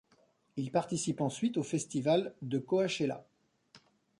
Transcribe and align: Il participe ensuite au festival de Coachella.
Il 0.57 0.71
participe 0.71 1.21
ensuite 1.21 1.57
au 1.57 1.61
festival 1.63 2.33
de 2.41 2.57
Coachella. 2.57 3.23